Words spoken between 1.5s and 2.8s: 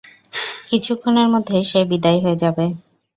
সে বিদায় হয়ে যাবে।